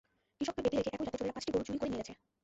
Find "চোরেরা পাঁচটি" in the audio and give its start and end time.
1.19-1.51